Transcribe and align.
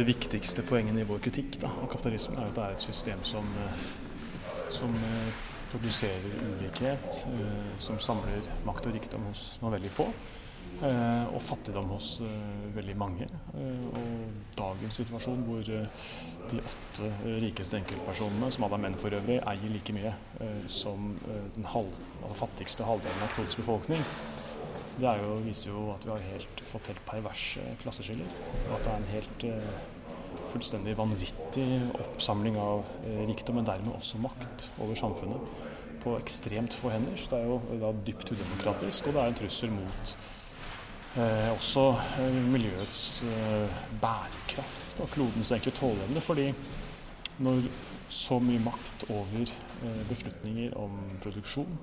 det 0.00 0.08
viktigste 0.08 0.62
poengene 0.64 1.02
i 1.02 1.08
vår 1.08 1.20
kritikk 1.26 1.58
da, 1.60 1.68
av 1.82 1.88
kapitalismen 1.92 2.38
er 2.40 2.48
at 2.48 2.56
det 2.56 2.64
er 2.64 2.76
et 2.76 2.84
system 2.84 3.20
som, 3.26 3.48
eh, 3.60 3.80
som 4.72 4.94
eh, 4.96 5.40
produserer 5.70 6.38
ulikhet, 6.54 7.24
eh, 7.28 7.74
som 7.76 8.00
samler 8.00 8.46
makt 8.64 8.88
og 8.88 8.96
rikdom 8.96 9.26
hos 9.28 9.58
noen 9.60 9.76
veldig 9.76 9.92
få, 9.92 10.08
og 10.80 11.40
fattigdom 11.44 11.90
hos 11.90 12.22
veldig 12.72 12.94
mange. 12.96 13.26
Og 13.52 14.52
dagens 14.56 14.96
situasjon 15.00 15.42
hvor 15.44 15.64
de 15.66 16.60
åtte 16.60 17.10
rikeste 17.42 17.76
enkeltpersonene, 17.76 18.48
som 18.54 18.64
alle 18.64 18.78
er 18.78 18.84
menn 18.86 18.96
for 19.00 19.12
øvrig, 19.12 19.40
eier 19.50 19.74
like 19.74 19.92
mye 19.96 20.14
som 20.72 21.10
den 21.56 21.68
halv, 21.74 21.98
altså 22.22 22.38
fattigste 22.46 22.88
halvdelen 22.88 23.26
av 23.26 23.34
klodens 23.34 23.58
befolkning, 23.60 24.06
det 24.98 25.12
jo, 25.22 25.34
viser 25.44 25.72
jo 25.72 25.86
at 25.94 26.04
vi 26.04 26.12
har 26.12 26.26
helt, 26.32 26.62
fått 26.68 26.90
helt 26.90 27.02
perverse 27.08 27.62
klasseskiller. 27.82 28.28
Og 28.68 28.74
at 28.76 28.84
det 28.84 28.92
er 28.92 28.98
en 28.98 29.10
helt 29.14 29.44
uh, 29.48 30.40
fullstendig 30.50 30.96
vanvittig 30.98 31.68
oppsamling 31.94 32.58
av 32.60 32.82
uh, 32.82 33.20
rikdom, 33.30 33.60
men 33.60 33.68
dermed 33.68 33.94
også 33.94 34.20
makt 34.22 34.66
over 34.80 34.98
samfunnet 34.98 35.62
på 36.02 36.16
ekstremt 36.18 36.74
få 36.76 36.92
hender. 36.94 37.16
Så 37.20 37.32
det 37.32 37.40
er 37.40 37.48
jo 37.48 37.80
da 37.80 37.92
dypt 38.06 38.32
udemokratisk, 38.32 39.08
og 39.08 39.16
det 39.16 39.22
er 39.22 39.32
en 39.32 39.38
trussel 39.40 39.72
mot 39.76 40.14
uh, 41.16 41.48
også 41.54 41.86
miljøets 42.50 43.04
bærekraft 44.02 45.04
og 45.04 45.14
klodens 45.14 45.54
egentlig 45.54 45.76
tåleevne. 45.78 46.24
Fordi 46.24 46.50
når 47.40 47.62
så 48.10 48.40
mye 48.42 48.60
makt 48.64 49.06
over 49.08 49.54
beslutninger 50.10 50.74
om 50.76 50.98
produksjon, 51.22 51.78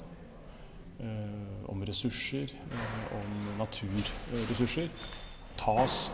om 1.67 1.83
ressurser, 1.85 2.53
eh, 2.71 3.17
om 3.17 3.35
naturressurser, 3.59 4.89
tas 5.57 6.11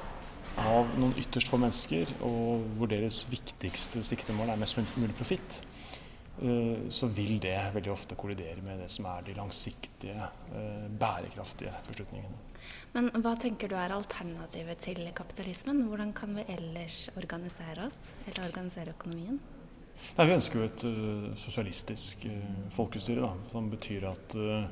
av 0.58 0.92
noen 1.00 1.16
ytterst 1.18 1.50
få 1.50 1.58
mennesker, 1.62 2.12
og 2.22 2.66
hvor 2.78 2.92
deres 2.92 3.24
viktigste 3.32 4.04
siktemål 4.06 4.54
er 4.54 4.62
mest 4.62 4.78
mulig 4.98 5.16
profitt, 5.18 5.62
eh, 6.42 6.90
så 6.90 7.08
vil 7.08 7.40
det 7.40 7.58
veldig 7.74 7.92
ofte 7.92 8.16
kollidere 8.16 8.62
med 8.62 8.84
det 8.84 8.90
som 8.92 9.06
er 9.06 9.22
de 9.26 9.34
langsiktige, 9.34 10.30
bærekraftige 11.00 11.74
beslutningene. 11.88 12.38
Men 12.94 13.10
hva 13.24 13.34
tenker 13.40 13.68
du 13.68 13.76
er 13.76 13.92
alternativet 13.92 14.78
til 14.78 15.02
kapitalismen? 15.16 15.82
Hvordan 15.90 16.14
kan 16.14 16.36
vi 16.36 16.46
ellers 16.48 17.10
organisere 17.18 17.88
oss, 17.88 17.98
eller 18.28 18.46
organisere 18.46 18.94
økonomien? 18.94 19.40
Nei, 20.18 20.26
vi 20.28 20.36
ønsker 20.36 20.60
jo 20.60 20.66
et 20.68 20.84
uh, 20.86 21.30
sosialistisk 21.40 22.26
uh, 22.30 22.42
folkestyre, 22.74 23.24
da, 23.24 23.32
som 23.52 23.70
betyr 23.72 24.08
at, 24.12 24.36
uh, 24.38 24.68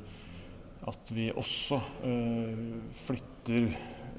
at 0.90 1.12
vi 1.14 1.30
også 1.30 1.78
flytter 2.98 3.68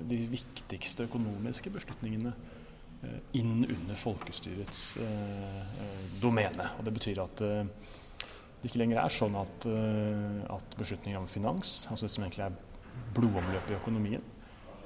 de 0.09 0.19
viktigste 0.31 1.07
økonomiske 1.09 1.71
beslutningene 1.73 2.31
inn 3.35 3.65
under 3.65 3.97
folkestyrets 3.99 4.95
domene. 6.21 6.69
Og 6.79 6.87
Det 6.87 6.93
betyr 6.95 7.19
at 7.19 7.43
det 7.43 8.69
ikke 8.69 8.79
lenger 8.79 9.01
er 9.01 9.11
sånn 9.11 9.35
at, 9.35 9.67
at 10.55 10.77
beslutninger 10.79 11.19
om 11.19 11.27
finans, 11.27 11.81
altså 11.91 12.07
det 12.07 12.13
som 12.15 12.23
egentlig 12.23 12.45
er 12.47 12.55
blodomløpet 13.17 13.75
i 13.75 13.79
økonomien, 13.81 14.23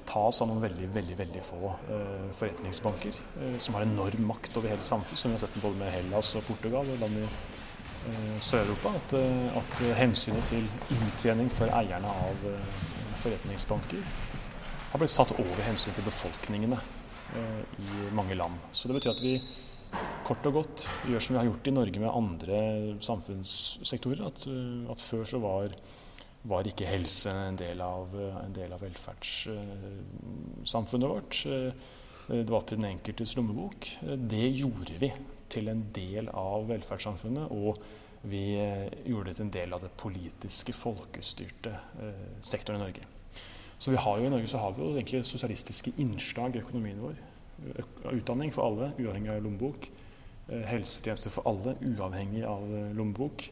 tas 0.08 0.40
av 0.42 0.48
noen 0.48 0.62
veldig 0.62 0.88
veldig, 0.94 1.16
veldig 1.18 1.44
få 1.44 1.60
uh, 1.68 2.28
forretningsbanker 2.36 3.16
uh, 3.18 3.56
som 3.60 3.76
har 3.76 3.84
enorm 3.86 4.26
makt 4.30 4.56
over 4.56 4.72
hele 4.72 4.86
samfunnet, 4.86 5.20
som 5.20 5.32
vi 5.32 5.38
har 5.38 5.44
sett 5.44 5.60
både 5.62 5.80
med 5.80 5.92
Hellas 5.92 6.34
og 6.38 6.46
Portugal 6.48 6.88
og 6.94 7.02
land 7.02 7.20
i 7.20 7.26
uh, 7.26 8.38
Sør-Europa. 8.40 8.94
At, 9.00 9.16
at, 9.60 9.84
hensynet 9.98 10.48
til 10.48 10.66
inntjening 10.96 11.52
for 11.52 11.70
eierne 11.76 12.12
av 12.24 12.48
forretningsbanker 13.18 14.04
har 14.88 15.00
blitt 15.02 15.12
satt 15.12 15.34
over 15.36 15.64
hensyn 15.66 15.96
til 15.96 16.06
befolkningene 16.06 16.78
i 17.36 18.06
mange 18.16 18.36
land. 18.38 18.54
Så 18.72 18.88
det 18.88 18.96
betyr 18.96 19.12
at 19.12 19.20
vi 19.20 19.34
kort 20.24 20.46
og 20.48 20.60
godt 20.60 20.84
gjør 21.10 21.24
som 21.24 21.34
vi 21.34 21.40
har 21.42 21.48
gjort 21.50 21.68
i 21.68 21.74
Norge 21.74 22.00
med 22.00 22.14
andre 22.14 22.60
samfunnssektorer. 23.04 24.22
At, 24.30 24.46
at 24.94 25.04
før 25.04 25.26
så 25.28 25.42
var 25.42 25.74
var 26.48 26.66
ikke 26.68 26.86
helse 26.86 27.30
en 27.32 27.56
del 27.58 27.80
av, 27.82 28.14
en 28.44 28.54
del 28.54 28.72
av 28.72 28.80
velferdssamfunnet 28.84 31.10
vårt. 31.10 31.44
Det 32.28 32.52
var 32.52 32.60
til 32.68 32.76
den 32.78 32.90
enkeltes 32.92 33.36
lommebok. 33.36 33.88
Det 34.30 34.48
gjorde 34.52 34.94
vi 35.00 35.10
til 35.48 35.68
en 35.72 35.82
del 35.96 36.28
av 36.36 36.68
velferdssamfunnet, 36.68 37.46
og 37.50 37.78
vi 38.28 38.58
gjorde 39.06 39.30
det 39.30 39.36
til 39.36 39.46
en 39.46 39.54
del 39.54 39.74
av 39.74 39.84
det 39.84 39.92
politiske, 39.98 40.74
folkestyrte 40.74 41.74
eh, 42.02 42.26
sektoren 42.42 42.80
i 42.80 42.84
Norge. 42.84 43.06
Så 43.78 43.92
vi 43.94 44.00
har 44.02 44.18
jo 44.18 44.26
I 44.26 44.32
Norge 44.32 44.50
så 44.50 44.58
har 44.58 44.74
vi 44.74 44.82
jo 44.82 44.96
egentlig 44.96 45.22
sosialistiske 45.26 45.92
innslag 46.02 46.56
i 46.56 46.62
økonomien 46.64 47.00
vår. 47.02 47.20
Utdanning 48.10 48.52
for 48.54 48.66
alle, 48.66 48.90
uavhengig 48.98 49.32
av 49.32 49.42
lommebok. 49.44 49.90
Eh, 50.48 50.64
helsetjenester 50.66 51.34
for 51.34 51.46
alle, 51.48 51.76
uavhengig 51.86 52.42
av 52.48 52.66
lommebok. 52.98 53.48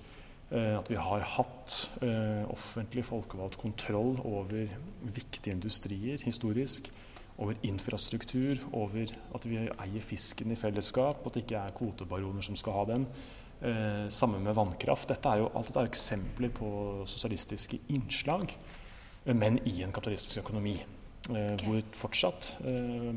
Eh, 0.51 0.77
at 0.79 0.91
vi 0.91 0.99
har 1.01 1.25
hatt 1.27 1.77
eh, 2.07 2.45
offentlig 2.53 3.03
folkevalgt 3.09 3.59
kontroll 3.59 4.15
over 4.23 4.69
viktige 5.03 5.55
industrier 5.57 6.23
historisk. 6.23 6.93
Over 7.37 7.59
infrastruktur, 7.69 8.63
over 8.73 9.11
at 9.37 9.45
vi 9.45 9.59
eier 9.67 10.01
fisken 10.01 10.55
i 10.55 10.57
fellesskap, 10.57 11.27
at 11.27 11.35
det 11.35 11.43
ikke 11.45 11.59
er 11.67 11.75
kvotebaroner 11.77 12.47
som 12.47 12.57
skal 12.57 12.79
ha 12.79 12.85
den. 12.95 13.05
Eh, 13.61 14.09
sammen 14.09 14.43
med 14.45 14.55
vannkraft. 14.55 15.09
Dette 15.09 15.29
er 15.29 15.43
jo, 15.43 15.51
alt 15.53 15.69
dette 15.69 15.83
er 15.83 15.91
eksempler 15.91 16.51
på 16.53 16.69
sosialistiske 17.09 17.79
innslag, 17.89 18.53
men 19.33 19.59
i 19.65 19.81
en 19.83 19.93
kapitalistisk 19.93 20.45
økonomi. 20.45 20.77
Eh, 21.27 21.55
hvor 21.65 21.81
fortsatt 21.99 22.53
eh, 22.71 23.17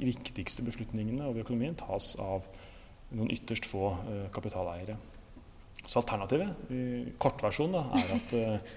viktigste 0.00 0.64
beslutningene 0.64 1.26
over 1.26 1.42
økonomien 1.42 1.74
tas 1.76 2.14
av 2.16 2.46
noen 3.12 3.28
ytterst 3.34 3.66
få 3.68 3.90
kapitaleiere. 4.32 4.96
Så 5.86 5.98
alternativet, 5.98 6.52
kortversjonen, 7.18 7.74
er 7.98 8.10
at, 8.14 8.34
eh, 8.38 8.74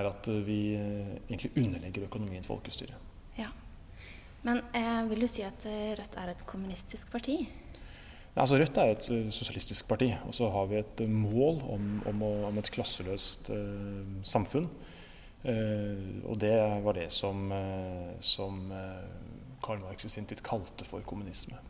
er 0.00 0.06
at 0.08 0.28
vi 0.46 0.60
eh, 0.74 1.16
egentlig 1.28 1.50
underlegger 1.56 2.06
økonomien 2.06 2.46
folkestyret. 2.46 2.94
Ja. 3.38 3.50
Men 4.46 4.62
eh, 4.74 5.02
vil 5.10 5.20
du 5.20 5.28
si 5.28 5.44
at 5.44 5.66
eh, 5.68 5.92
Rødt 5.98 6.16
er 6.16 6.32
et 6.32 6.46
kommunistisk 6.48 7.10
parti? 7.12 7.42
Ja, 8.34 8.40
altså 8.44 8.56
Rødt 8.60 8.78
er 8.80 8.94
et 8.94 9.08
sosialistisk 9.34 9.88
parti. 9.88 10.14
Og 10.26 10.34
så 10.34 10.48
har 10.50 10.70
vi 10.70 10.80
et 10.80 11.02
mål 11.08 11.60
om, 11.74 11.90
om, 12.08 12.22
om 12.48 12.62
et 12.62 12.70
klasseløst 12.72 13.52
eh, 13.52 14.14
samfunn. 14.24 14.70
Eh, 15.44 16.24
og 16.24 16.40
det 16.40 16.54
var 16.84 16.96
det 16.96 17.10
som, 17.12 17.52
som 18.20 18.64
Karl 19.64 19.84
Marx 19.84 20.08
i 20.08 20.12
sin 20.12 20.28
tid 20.28 20.40
kalte 20.46 20.88
for 20.88 21.04
kommunisme. 21.04 21.60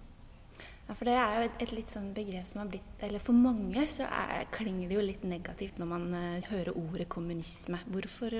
Ja, 0.90 0.94
for 0.98 1.06
det 1.06 1.12
er 1.14 1.36
jo 1.36 1.42
et, 1.46 1.60
et, 1.62 1.72
litt 1.76 1.92
sånn 1.92 2.08
begrep 2.16 2.46
som 2.50 2.64
har 2.64 2.70
blitt 2.72 3.02
Eller 3.06 3.22
for 3.22 3.36
mange 3.38 3.84
så 3.86 4.08
er, 4.10 4.48
klinger 4.50 4.90
det 4.90 4.96
jo 4.96 5.04
litt 5.04 5.22
negativt 5.22 5.76
når 5.78 5.86
man 5.86 6.06
uh, 6.10 6.48
hører 6.48 6.74
ordet 6.74 7.06
kommunisme. 7.14 7.78
Hvorfor, 7.94 8.34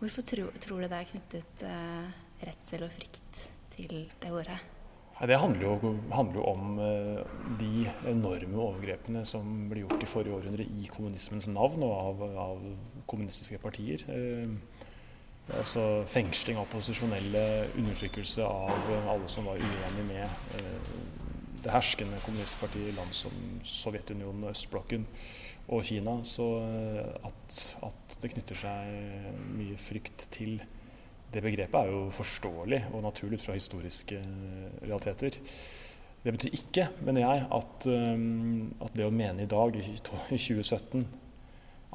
hvorfor 0.00 0.26
tro, 0.26 0.48
tror 0.58 0.82
du 0.82 0.88
det 0.88 0.98
er 0.98 1.06
knyttet 1.12 1.62
uh, 1.62 2.08
redsel 2.42 2.82
og 2.82 2.90
frykt 2.96 3.44
til 3.76 3.94
det 4.18 4.32
ordet? 4.34 4.58
Det 5.18 5.38
handler 5.38 5.62
jo, 5.62 5.92
handler 6.10 6.40
jo 6.40 6.48
om 6.50 6.82
uh, 6.82 7.22
de 7.62 7.86
enorme 8.10 8.58
overgrepene 8.64 9.22
som 9.22 9.70
ble 9.70 9.84
gjort 9.84 10.02
i 10.02 10.10
forrige 10.10 10.34
århundre 10.34 10.66
i 10.66 10.90
kommunismens 10.90 11.46
navn 11.52 11.86
og 11.86 11.94
av, 11.94 12.26
av 12.48 12.66
kommunistiske 13.06 13.62
partier. 13.62 14.02
Altså 15.54 15.86
fengsling 16.10 16.58
av 16.58 16.66
opposisjonelle, 16.66 17.46
undertrykkelse 17.78 18.42
av 18.44 18.92
alle 19.14 19.30
som 19.30 19.46
var 19.46 19.62
uenig 19.62 20.10
med 20.10 21.27
det 21.64 21.72
herskende 21.72 22.18
kommunistpartiet 22.24 22.90
i 22.90 22.96
land 22.96 23.14
som 23.16 23.34
Sovjetunionen, 23.66 24.44
og 24.46 24.54
Østblokken 24.54 25.06
og 25.68 25.84
Kina. 25.84 26.18
Så 26.24 26.46
eh, 26.62 27.26
at, 27.28 27.58
at, 27.88 28.16
det 28.22 28.32
knytter 28.32 28.58
seg 28.58 29.34
mye 29.56 29.78
frykt 29.80 30.28
til 30.34 30.58
det 31.28 31.42
begrepet, 31.44 31.76
er 31.80 31.92
jo 31.92 32.08
forståelig 32.14 32.86
og 32.92 33.04
naturlig 33.04 33.40
ut 33.40 33.44
fra 33.44 33.58
historiske 33.58 34.20
eh, 34.22 34.80
realiteter. 34.86 35.38
Det 36.24 36.34
betyr 36.34 36.56
ikke, 36.56 36.88
mener 37.06 37.24
jeg, 37.24 37.44
at, 37.58 37.90
eh, 37.92 38.24
at 38.86 38.96
det 38.96 39.06
å 39.06 39.14
mene 39.14 39.44
i 39.44 39.50
dag, 39.50 39.76
i 39.76 40.00
2017, 40.00 41.06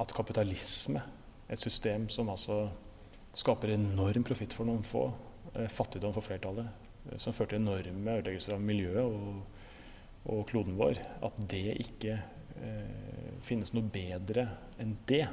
at 0.00 0.16
kapitalisme, 0.16 1.02
et 1.44 1.60
system 1.60 2.08
som 2.10 2.30
altså 2.32 2.64
skaper 3.36 3.74
enorm 3.74 4.24
profitt 4.26 4.54
for 4.56 4.66
noen 4.66 4.86
få, 4.86 5.04
fattigdom 5.70 6.10
for 6.16 6.24
flertallet, 6.24 6.83
som 7.20 7.36
førte 7.36 7.54
til 7.54 7.62
enorme 7.62 8.18
ødeleggelser 8.18 8.56
av 8.56 8.64
miljøet 8.64 9.04
og 9.04 9.42
og 10.24 10.46
kloden 10.48 10.76
vår, 10.78 10.98
at 11.24 11.40
det 11.52 11.76
ikke 11.84 12.16
eh, 12.16 13.38
finnes 13.44 13.74
noe 13.76 13.88
bedre 13.92 14.46
enn 14.80 14.96
det, 15.08 15.24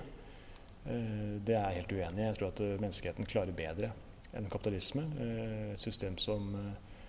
eh, 0.83 1.35
det 1.39 1.55
er 1.55 1.69
jeg 1.69 1.81
helt 1.81 1.93
uenig 1.95 2.23
i. 2.23 2.27
Jeg 2.27 2.39
tror 2.39 2.49
at 2.51 2.63
eh, 2.63 2.77
menneskeheten 2.81 3.29
klarer 3.29 3.55
bedre 3.55 3.93
enn 4.35 4.49
kapitalisme. 4.51 5.05
Eh, 5.15 5.69
et 5.71 5.83
system 5.83 6.17
som, 6.19 6.49
eh, 6.59 7.05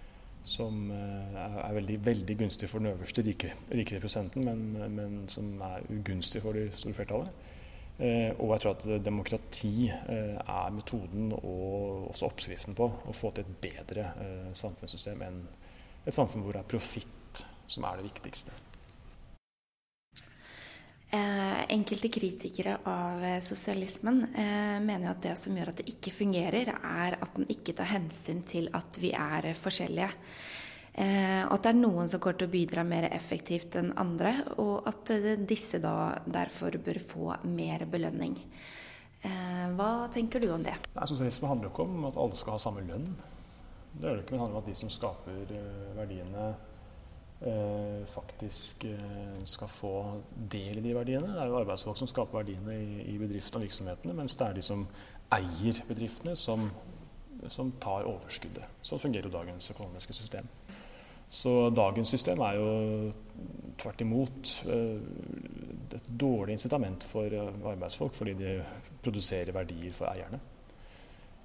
som 0.47 0.85
eh, 0.95 1.41
er 1.65 1.75
veldig, 1.81 1.99
veldig, 2.07 2.39
gunstig 2.45 2.71
for 2.71 2.83
den 2.83 2.93
øverste 2.93 3.27
rike, 3.27 3.51
rikere 3.73 4.03
prosenten, 4.05 4.47
men, 4.47 4.95
men, 4.95 5.19
som 5.33 5.51
er 5.73 5.89
ugunstig 5.91 6.45
for 6.45 6.59
det 6.59 6.71
store 6.77 7.01
flertallet. 7.01 7.51
Og 7.99 8.49
jeg 8.55 8.63
tror 8.63 8.73
at 8.73 9.05
demokrati 9.05 9.87
er 9.93 10.73
metoden 10.75 11.31
og 11.37 12.09
også 12.09 12.31
oppskriften 12.31 12.75
på 12.75 12.89
å 12.89 13.15
få 13.15 13.31
til 13.37 13.45
et 13.45 13.61
bedre 13.63 14.09
samfunnssystem 14.59 15.23
enn 15.29 15.43
et 16.03 16.17
samfunn 16.17 16.43
hvor 16.43 16.57
det 16.57 16.65
er 16.65 16.73
profitt 16.73 17.45
som 17.71 17.87
er 17.87 18.01
det 18.01 18.09
viktigste. 18.09 18.55
Eh, 21.13 21.73
enkelte 21.75 22.09
kritikere 22.09 22.79
av 22.89 23.25
eh, 23.25 23.41
sosialismen 23.45 24.23
eh, 24.33 24.79
mener 24.81 25.11
at 25.11 25.21
det 25.21 25.35
som 25.37 25.53
gjør 25.53 25.69
at 25.75 25.83
det 25.83 25.91
ikke 25.93 26.15
fungerer, 26.23 26.71
er 26.73 27.19
at 27.19 27.35
den 27.37 27.51
ikke 27.53 27.75
tar 27.77 27.91
hensyn 27.91 28.41
til 28.49 28.71
at 28.73 28.97
vi 28.97 29.11
er 29.13 29.51
forskjellige. 29.53 30.09
Eh, 30.93 31.41
og 31.47 31.55
at 31.57 31.65
det 31.65 31.71
er 31.71 31.79
noen 31.79 32.09
som 32.11 32.21
går 32.21 32.35
til 32.37 32.51
å 32.51 32.53
bidra 32.53 32.83
mer 32.85 33.07
effektivt 33.09 33.79
enn 33.81 33.95
andre, 34.01 34.35
og 34.61 34.89
at 34.91 35.13
eh, 35.15 35.31
disse 35.41 35.81
da 35.81 36.13
derfor 36.27 36.77
bør 36.85 36.99
få 37.01 37.29
mer 37.49 37.87
belønning. 37.89 38.35
Eh, 39.25 39.71
hva 39.79 40.11
tenker 40.13 40.43
du 40.43 40.51
om 40.53 40.65
det? 40.65 40.75
Nei, 40.93 41.07
sosialisme 41.09 41.49
handler 41.49 41.71
jo 41.71 41.73
ikke 41.73 41.87
om 41.87 42.05
at 42.11 42.19
alle 42.21 42.37
skal 42.37 42.59
ha 42.59 42.61
samme 42.61 42.85
lønn. 42.85 43.09
Det 43.95 44.05
gjør 44.05 44.19
det 44.19 44.27
ikke, 44.27 44.35
men 44.35 44.37
det 44.37 44.45
handler 44.45 44.59
om 44.59 44.61
at 44.61 44.69
de 44.69 44.77
som 44.83 44.93
skaper 44.93 45.57
verdiene, 45.97 46.53
faktisk 48.07 48.85
skal 49.51 49.71
få 49.75 49.89
del 50.53 50.77
i 50.79 50.83
de 50.85 50.93
verdiene. 50.95 51.33
Det 51.35 51.41
er 51.43 51.49
jo 51.51 51.57
arbeidsfolk 51.59 51.99
som 51.99 52.07
skaper 52.07 52.39
verdiene 52.39 52.77
i 53.03 53.17
bedriftene 53.19 53.59
og 53.59 53.65
virksomhetene, 53.67 54.15
mens 54.15 54.37
det 54.39 54.47
er 54.47 54.55
de 54.55 54.63
som 54.63 54.85
eier 55.35 55.81
bedriftene, 55.89 56.37
som, 56.39 56.69
som 57.51 57.73
tar 57.83 58.07
overskuddet. 58.07 58.79
Sånn 58.87 59.03
fungerer 59.03 59.27
jo 59.27 59.35
dagens 59.35 59.73
økonomiske 59.75 60.15
system. 60.21 60.47
Så 61.33 61.53
dagens 61.73 62.11
system 62.13 62.43
er 62.45 62.59
jo 62.59 62.71
tvert 63.81 64.03
imot 64.05 64.55
eh, 64.69 64.99
et 65.97 66.09
dårlig 66.21 66.59
incitament 66.59 67.05
for 67.09 67.33
eh, 67.33 67.69
arbeidsfolk, 67.73 68.15
fordi 68.17 68.35
de 68.37 68.57
produserer 69.03 69.55
verdier 69.57 69.95
for 69.97 70.11
eierne. 70.13 70.41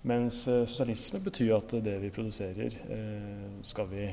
Mens 0.08 0.42
eh, 0.52 0.66
sosialisme 0.68 1.22
betyr 1.24 1.54
at 1.56 1.78
det 1.86 1.96
vi 2.04 2.12
produserer, 2.14 2.76
skal 3.68 3.88
vi 3.92 4.10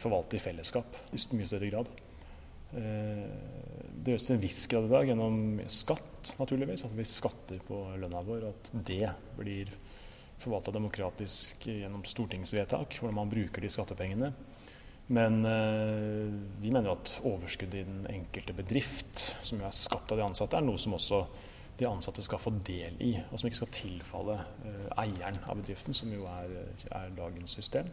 forvalte 0.00 0.38
i 0.38 0.42
fellesskap 0.42 0.96
i 1.12 1.20
mye 1.36 1.48
større 1.48 1.68
grad. 1.70 1.90
Det 2.70 4.12
gjøres 4.12 4.26
til 4.28 4.36
en 4.36 4.42
viss 4.42 4.60
grad 4.70 4.86
i 4.86 4.92
dag 4.92 5.08
gjennom 5.10 5.38
skatt, 5.66 6.32
naturligvis. 6.38 6.84
At 6.86 6.94
vi 6.96 7.06
skatter 7.08 7.60
på 7.66 7.80
lønna 7.98 8.22
vår. 8.24 8.46
At 8.52 8.70
det 8.86 9.10
blir 9.36 9.72
forvalta 10.40 10.72
demokratisk 10.72 11.66
gjennom 11.66 12.06
stortingsvedtak, 12.06 12.94
hvordan 13.00 13.18
man 13.18 13.32
bruker 13.32 13.64
de 13.64 13.72
skattepengene. 13.74 14.30
Men 15.10 15.40
vi 16.62 16.70
mener 16.70 16.86
jo 16.86 16.92
at 16.94 17.12
overskuddet 17.26 17.80
i 17.80 17.86
den 17.88 18.04
enkelte 18.12 18.54
bedrift, 18.54 19.24
som 19.42 19.58
jo 19.58 19.66
er 19.66 19.74
skapt 19.74 20.12
av 20.14 20.20
de 20.20 20.22
ansatte, 20.22 20.54
er 20.54 20.62
noe 20.62 20.78
som 20.78 20.94
også 20.94 21.24
de 21.80 21.88
ansatte 21.88 22.22
skal 22.24 22.40
få 22.40 22.52
del 22.66 22.98
i, 23.00 23.14
og 23.30 23.38
som 23.40 23.48
ikke 23.48 23.62
skal 23.62 23.74
tilfalle 23.74 24.36
eh, 24.68 24.88
eieren 25.00 25.38
av 25.48 25.60
bedriften, 25.60 25.96
som 25.96 26.12
jo 26.12 26.26
er, 26.28 26.52
er, 26.90 27.12
dagens 27.16 27.56
system. 27.56 27.88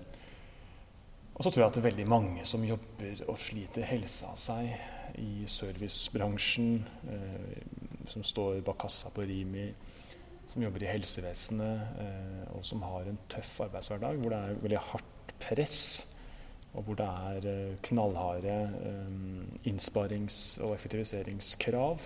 Og 1.38 1.46
så 1.46 1.52
tror 1.52 1.64
jeg 1.64 1.70
at 1.70 1.78
det 1.78 1.84
er 1.84 1.90
veldig 1.92 2.08
mange 2.10 2.46
som 2.50 2.66
jobber 2.66 3.22
og 3.30 3.38
sliter 3.40 3.86
helsa 3.88 4.34
av 4.34 4.42
seg 4.42 5.22
i 5.24 5.46
servicebransjen, 5.52 6.82
eh, 7.14 7.62
som 8.12 8.26
står 8.28 8.60
bak 8.68 8.82
kassa 8.84 9.14
på 9.14 9.24
Rimi, 9.28 9.70
som 10.52 10.64
jobber 10.64 10.84
i 10.84 10.92
helsevesenet, 10.92 12.04
eh, 12.04 12.44
og 12.58 12.66
som 12.68 12.84
har 12.88 13.08
en 13.08 13.24
tøff 13.32 13.56
arbeidshverdag 13.70 14.20
hvor 14.20 14.36
det 14.36 14.42
er 14.42 14.62
veldig 14.66 14.84
hardt 14.92 15.36
press, 15.48 15.82
og 16.78 16.86
hvor 16.86 16.98
det 17.00 17.08
er 17.08 17.50
eh, 17.50 17.78
knallharde 17.90 18.56
eh, 18.86 19.70
innsparings- 19.70 20.60
og 20.62 20.76
effektiviseringskrav 20.76 22.06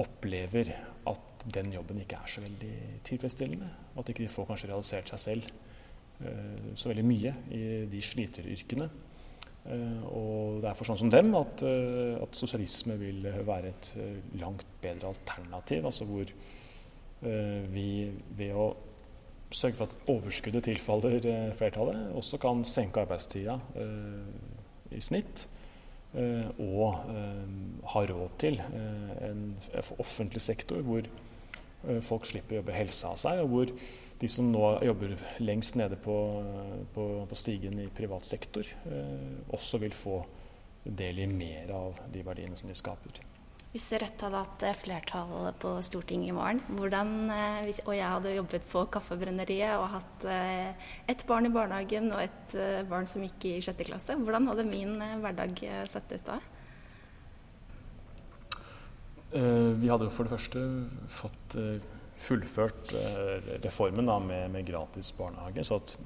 opplever 0.00 0.72
at 1.06 1.44
den 1.54 1.72
jobben 1.74 2.00
ikke 2.00 2.16
er 2.16 2.30
så 2.30 2.42
veldig 2.42 2.72
tilfredsstillende. 3.04 3.68
At 3.98 4.08
ikke 4.08 4.24
de 4.24 4.32
får 4.32 4.48
kanskje 4.48 4.70
realisert 4.70 5.12
seg 5.12 5.20
selv 5.22 5.50
uh, 6.24 6.72
så 6.74 6.88
veldig 6.90 7.04
mye 7.06 7.34
i 7.54 7.60
de 7.92 8.00
sliteryrkene. 8.02 8.88
Og 10.08 10.58
det 10.64 10.70
er 10.70 10.76
for 10.76 10.88
sånn 10.88 10.98
som 11.04 11.12
dem 11.12 11.30
at, 11.38 11.62
at 11.64 12.36
sosialisme 12.36 12.96
vil 13.00 13.22
være 13.46 13.70
et 13.70 13.92
langt 14.40 14.66
bedre 14.82 15.12
alternativ. 15.12 15.86
Altså 15.88 16.08
hvor 16.08 16.32
vi 17.72 17.86
ved 18.36 18.58
å 18.60 18.66
sørge 19.54 19.78
for 19.78 19.88
at 19.88 20.10
overskuddet 20.10 20.66
tilfaller 20.66 21.18
flertallet, 21.56 22.08
også 22.18 22.40
kan 22.42 22.64
senke 22.68 23.02
arbeidstida 23.04 23.58
i 24.94 25.02
snitt 25.02 25.46
Eh, 26.14 26.50
og 26.62 27.10
eh, 27.10 27.46
har 27.90 28.06
råd 28.06 28.34
til 28.38 28.60
eh, 28.62 29.14
en 29.26 29.46
offentlig 29.98 30.42
sektor 30.42 30.82
hvor 30.86 31.08
folk 32.06 32.24
slipper 32.24 32.54
å 32.54 32.58
jobbe 32.62 32.72
helsa 32.72 33.10
av 33.12 33.18
seg, 33.20 33.40
og 33.42 33.50
hvor 33.50 33.72
de 34.22 34.28
som 34.30 34.46
nå 34.48 34.62
jobber 34.86 35.18
lengst 35.44 35.76
nede 35.76 35.98
på, 36.00 36.14
på, 36.94 37.04
på 37.28 37.36
stigen 37.36 37.76
i 37.82 37.90
privat 37.92 38.24
sektor, 38.24 38.64
også 39.52 39.82
vil 39.82 39.92
få 39.92 40.22
del 40.86 41.20
i 41.20 41.26
mer 41.28 41.74
av 41.76 42.00
de 42.14 42.22
verdiene 42.24 42.56
som 42.56 42.72
de 42.72 42.78
skaper. 42.78 43.20
Hvis 43.74 43.88
Rødt 43.98 44.22
hadde 44.22 44.38
hatt 44.38 44.62
eh, 44.62 44.76
flertall 44.78 45.48
på 45.58 45.72
Stortinget 45.82 46.30
i 46.30 46.34
morgen, 46.36 46.60
hvordan, 46.78 47.08
eh, 47.34 47.80
og 47.82 47.96
jeg 47.96 48.06
hadde 48.06 48.34
jobbet 48.36 48.68
på 48.70 48.84
Kaffebrenneriet 48.94 49.80
og 49.80 49.88
hatt 49.96 50.26
eh, 50.30 50.92
ett 51.10 51.24
barn 51.26 51.48
i 51.48 51.50
barnehagen 51.50 52.06
og 52.14 52.22
et 52.22 52.54
barn 52.86 53.10
som 53.10 53.26
gikk 53.26 53.48
i 53.50 53.56
sjette 53.66 53.88
klasse, 53.88 54.14
hvordan 54.14 54.46
hadde 54.52 54.68
min 54.68 54.94
hverdag 55.24 55.58
sett 55.90 56.14
ut 56.14 56.30
da? 56.30 56.38
Vi 59.34 59.90
hadde 59.90 60.12
for 60.14 60.22
det 60.22 60.36
første 60.36 60.60
fått 61.10 61.56
fullført 62.22 62.94
reformen 63.64 64.06
da, 64.06 64.20
med, 64.22 64.52
med, 64.54 64.68
gratis 64.68 65.10
barnehage, 65.18 65.66
så 65.66 65.82
at 65.82 65.96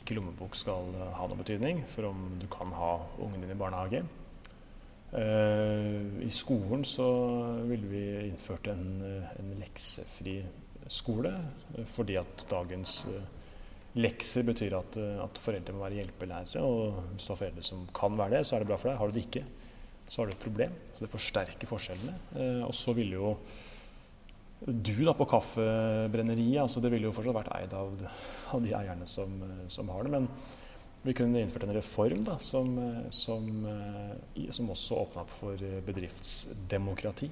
ikke 0.00 0.16
lommebok 0.16 0.56
skal 0.56 0.94
ha 0.96 1.28
noen 1.28 1.44
betydning 1.44 1.84
for 1.92 2.08
om 2.08 2.30
du 2.40 2.48
kan 2.48 2.72
ha 2.72 2.94
ungen 3.20 3.44
din 3.44 3.52
i 3.52 3.60
barnehage. 3.60 4.06
Eh, 5.12 6.24
I 6.26 6.30
skolen 6.34 6.84
så 6.84 7.06
ville 7.68 7.90
vi 7.90 8.04
innført 8.26 8.66
en, 8.72 8.86
en 9.38 9.52
leksefri 9.60 10.40
skole, 10.90 11.32
fordi 11.90 12.18
at 12.20 12.46
dagens 12.50 12.98
eh, 13.10 13.28
lekser 13.96 14.44
betyr 14.46 14.74
at, 14.78 14.98
at, 15.24 15.38
foreldre 15.40 15.74
må 15.76 15.86
være 15.86 16.02
hjelpelærere. 16.02 16.64
Og 16.64 16.98
hvis 17.14 17.28
du 17.28 17.32
har 17.32 17.40
foreldre 17.44 17.64
som 17.64 17.86
kan 17.96 18.18
være 18.18 18.38
det, 18.38 18.42
så 18.46 18.56
er 18.56 18.64
det 18.64 18.70
bra 18.72 18.80
for 18.80 18.90
deg. 18.90 18.98
Har 19.00 19.08
du 19.08 19.16
det 19.16 19.24
ikke, 19.28 19.46
så 20.08 20.20
har 20.20 20.28
du 20.28 20.36
et 20.36 20.44
problem. 20.44 20.76
Så 20.92 21.06
det 21.06 21.14
forsterker 21.14 21.70
forskjellene. 21.70 22.18
Eh, 22.36 22.60
og 22.66 22.74
så 22.76 22.96
ville 22.96 23.18
jo 23.18 23.32
du 24.66 24.94
da 25.04 25.12
på 25.12 25.26
Kaffebrenneriet, 25.28 26.62
altså 26.62 26.80
det 26.80 26.88
ville 26.88 27.10
jo 27.10 27.12
fortsatt 27.12 27.36
vært 27.36 27.50
eid 27.58 27.74
av, 27.76 27.90
av 28.56 28.62
de 28.64 28.70
eierne 28.72 29.08
som, 29.08 29.34
som 29.68 29.90
har 29.92 30.06
det. 30.06 30.14
men 30.14 30.30
vi 31.06 31.14
kunne 31.16 31.40
innført 31.40 31.66
en 31.66 31.76
reform 31.76 32.24
da, 32.26 32.38
som, 32.42 32.72
som, 33.14 33.50
eh, 33.70 34.50
som 34.50 34.70
også 34.74 35.02
åpna 35.04 35.22
opp 35.22 35.34
for 35.34 35.66
bedriftsdemokrati. 35.86 37.30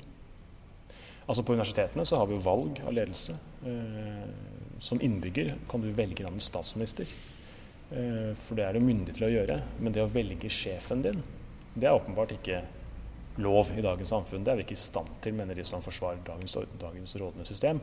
Altså 1.27 1.43
På 1.43 1.53
universitetene 1.53 2.05
så 2.05 2.19
har 2.21 2.29
vi 2.29 2.37
jo 2.37 2.45
valg 2.45 2.81
av 2.85 2.93
ledelse. 2.93 3.37
Eh, 3.65 4.27
som 4.79 5.01
innbygger 5.01 5.55
kan 5.71 5.81
du 5.81 5.89
velge 5.91 6.25
navnet 6.25 6.45
statsminister. 6.45 7.09
Eh, 7.91 8.33
for 8.37 8.59
det 8.59 8.67
er 8.67 8.77
du 8.77 8.85
myndig 8.85 9.17
til 9.17 9.29
å 9.29 9.33
gjøre. 9.33 9.61
Men 9.81 9.95
det 9.95 10.05
å 10.05 10.11
velge 10.13 10.53
sjefen 10.53 11.05
din, 11.05 11.23
det 11.75 11.89
er 11.89 11.97
åpenbart 11.97 12.37
ikke 12.37 12.61
lov 13.41 13.73
i 13.73 13.83
dagens 13.83 14.13
samfunn. 14.13 14.45
Det 14.45 14.53
er 14.53 14.61
vi 14.61 14.67
ikke 14.67 14.77
i 14.77 14.85
stand 14.85 15.17
til, 15.25 15.37
mener 15.39 15.57
de 15.57 15.65
som 15.67 15.83
forsvarer 15.83 16.21
dagens, 16.27 16.59
dagens 16.81 17.17
rådende 17.21 17.49
system. 17.49 17.81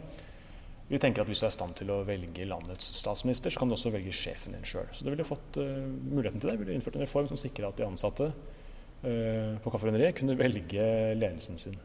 Vi 0.92 1.00
tenker 1.00 1.24
at 1.24 1.30
Hvis 1.30 1.40
du 1.40 1.48
er 1.48 1.54
i 1.54 1.56
stand 1.56 1.76
til 1.80 1.92
å 1.94 2.02
velge 2.08 2.48
landets 2.48 2.90
statsminister, 3.00 3.54
så 3.54 3.62
kan 3.62 3.72
du 3.72 3.78
også 3.78 3.94
velge 3.94 4.12
sjefen 4.16 4.58
din 4.58 4.68
sjøl. 4.68 4.90
Så 4.92 5.06
du 5.06 5.12
ville 5.14 5.28
fått 5.28 5.62
uh, 5.62 5.88
muligheten 5.88 6.42
til 6.42 6.52
det. 6.52 6.58
Vi 6.58 6.66
ville 6.66 6.76
innført 6.76 6.98
en 7.00 7.06
reform 7.06 7.30
som 7.32 7.40
sikrer 7.40 7.70
at 7.70 7.80
de 7.80 7.88
ansatte 7.88 8.28
uh, 8.28 9.54
på 9.64 9.72
Kaffebrenneriet 9.72 10.18
kunne 10.20 10.36
velge 10.40 10.88
ledelsen 11.16 11.62
sin. 11.62 11.78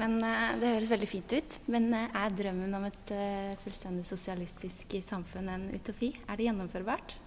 Men 0.00 0.16
uh, 0.24 0.54
Det 0.60 0.70
høres 0.78 0.92
veldig 0.94 1.08
fint 1.10 1.34
ut. 1.36 1.58
Men 1.74 1.90
er 1.98 2.38
drømmen 2.38 2.78
om 2.78 2.86
et 2.88 3.12
fullstendig 3.60 4.06
sosialistisk 4.08 4.96
samfunn 5.04 5.52
en 5.52 5.66
utopi? 5.74 6.14
Er 6.30 6.40
det 6.40 6.48
gjennomførbart? 6.48 7.18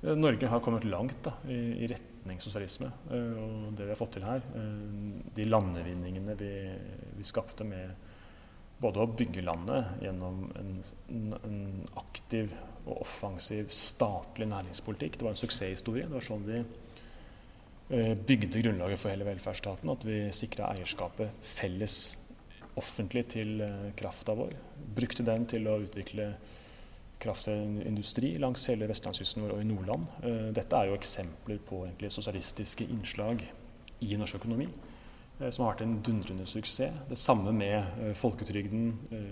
Norge 0.00 0.48
har 0.48 0.62
kommet 0.64 0.86
langt 0.88 1.18
da, 1.26 1.34
i, 1.50 1.58
i, 1.82 1.88
retning 1.90 2.38
sosialisme. 2.40 2.88
og 3.12 3.74
det 3.76 3.84
vi 3.84 3.92
har 3.92 3.98
fått 3.98 4.14
til 4.16 4.24
her, 4.24 4.40
de 5.36 5.44
landevinningene 5.44 6.38
vi, 6.40 6.52
vi 7.18 7.26
skapte 7.28 7.66
med 7.68 8.09
både 8.80 9.02
å 9.02 9.10
bygge 9.12 9.44
landet 9.44 10.04
gjennom 10.04 10.44
en, 10.56 10.70
en, 11.10 11.58
aktiv 12.00 12.52
og 12.86 13.02
offensiv 13.02 13.68
statlig 13.74 14.48
næringspolitikk. 14.48 15.18
Det 15.18 15.26
var 15.26 15.34
en 15.34 15.42
suksesshistorie. 15.42 16.06
Det 16.08 16.16
var 16.16 16.24
sånn 16.24 16.46
vi 16.46 16.62
eh, 16.62 18.14
bygde 18.16 18.62
grunnlaget 18.64 19.02
for 19.02 19.12
hele 19.12 19.28
velferdsstaten. 19.28 19.92
At 19.92 20.06
vi 20.08 20.22
sikra 20.36 20.72
eierskapet 20.72 21.44
felles 21.44 21.98
offentlig 22.80 23.26
til 23.34 23.60
eh, 23.66 23.90
krafta 23.98 24.36
vår. 24.38 24.56
Brukte 24.96 25.26
den 25.28 25.44
til 25.50 25.68
å 25.68 25.80
utvikle 25.84 26.32
kraftindustri 27.20 28.32
langs 28.40 28.64
hele 28.70 28.88
vestlandskysten 28.88 29.44
vår 29.44 29.58
og 29.58 29.64
i 29.64 29.68
Nordland. 29.68 30.08
Eh, 30.24 30.46
dette 30.56 30.78
er 30.78 30.88
jo 30.88 30.96
eksempler 30.96 31.60
på 31.68 31.84
sosialistiske 32.08 32.88
innslag 32.88 33.44
i 34.00 34.16
norsk 34.16 34.40
økonomi. 34.40 34.70
Som 35.48 35.64
har 35.64 35.72
vært 35.72 35.82
en 35.86 35.94
dundrende 36.04 36.44
suksess. 36.48 36.92
Det 37.08 37.16
samme 37.18 37.52
med 37.56 38.12
folketrygden, 38.18 38.90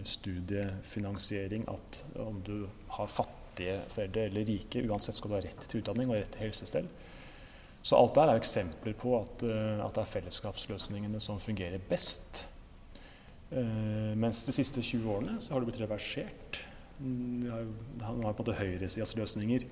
studiefinansiering. 0.08 1.66
At 1.68 2.00
om 2.24 2.40
du 2.46 2.64
har 2.96 3.10
fattige 3.12 3.76
foreldre 3.92 4.24
eller 4.30 4.48
rike, 4.48 4.84
uansett 4.88 5.18
skal 5.18 5.30
du 5.30 5.36
ha 5.36 5.42
rett 5.44 5.68
til 5.68 5.82
utdanning 5.82 6.08
og 6.08 6.16
rett 6.16 6.32
til 6.32 6.46
helsestell. 6.46 6.88
Så 7.82 7.96
alt 7.98 8.16
der 8.16 8.32
er 8.32 8.40
eksempler 8.40 8.96
på 8.98 9.12
at, 9.20 9.44
at 9.44 9.94
det 9.94 10.02
er 10.02 10.12
fellesskapsløsningene 10.14 11.20
som 11.22 11.38
fungerer 11.40 11.84
best. 11.90 12.46
Mens 13.52 14.42
de 14.44 14.52
siste 14.56 14.82
20 14.84 15.12
årene 15.12 15.38
så 15.40 15.54
har 15.54 15.62
det 15.62 15.70
blitt 15.70 15.84
reversert. 15.84 16.62
Nå 16.98 17.52
har, 17.52 17.68
på 18.02 18.32
en 18.32 18.42
måte 18.42 18.58
høyresidas 18.58 19.14
løsninger 19.16 19.68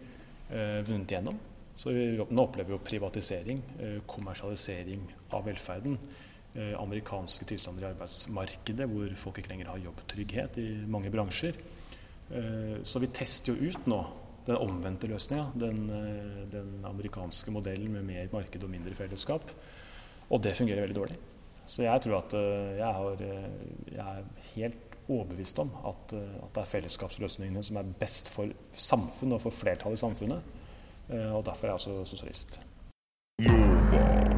vunnet 0.86 1.16
gjennom. 1.16 1.40
Så 1.76 1.92
vi, 1.92 2.06
nå 2.16 2.42
opplever 2.42 2.70
vi 2.70 2.76
jo 2.76 2.84
privatisering, 2.84 3.60
uh, 3.80 3.98
kommersialisering 4.08 5.04
av 5.30 5.46
velferden. 5.50 5.98
amerikanske 6.56 7.44
tilstander 7.44 7.82
i 7.82 7.88
arbeidsmarkedet 7.90 8.86
hvor 8.88 9.10
folk 9.20 9.42
ikke 9.42 9.50
lenger 9.50 9.68
har 9.68 9.82
jobbtrygghet 9.82 10.56
i 10.62 10.70
mange 10.88 11.10
bransjer. 11.12 11.58
så 12.82 12.98
vi 12.98 13.10
tester 13.12 13.52
jo 13.52 13.68
ut 13.68 13.86
nå 13.86 13.98
den 14.46 14.56
omvendte 14.56 15.06
løsninga. 15.06 15.50
Den, 15.52 15.84
den 16.48 16.80
amerikanske 16.88 17.52
modellen 17.52 17.92
med 17.92 18.08
mer 18.08 18.32
marked 18.32 18.64
og 18.64 18.72
mindre 18.72 18.94
fellesskap. 18.94 19.52
Og 20.30 20.42
det 20.42 20.56
fungerer 20.56 20.86
veldig 20.86 20.96
dårlig. 20.96 21.18
Så 21.66 21.82
jeg 21.82 22.02
tror 22.04 22.20
at 22.20 22.34
eh, 22.38 22.76
jeg, 22.78 22.92
har, 22.98 23.22
eh, 23.26 23.46
jeg 23.90 24.04
er 24.06 24.26
helt 24.54 24.94
overbevist 25.06 25.58
om 25.62 25.72
at, 25.86 26.14
eh, 26.14 26.36
at, 26.44 26.52
det 26.54 26.62
er 26.62 26.70
fellesskapsløsningene 26.70 27.62
som 27.66 27.80
er 27.80 27.90
best 28.00 28.30
for 28.30 28.52
samfunnet 28.70 29.38
og 29.38 29.42
for 29.48 29.54
flertallet 29.54 29.98
i 29.98 30.04
samfunnet. 30.04 30.54
Og 31.08 31.46
derfor 31.46 31.66
er 31.66 31.70
jeg 31.70 31.74
også 31.74 32.04
sosialist. 32.04 32.60
Nova. 33.40 34.35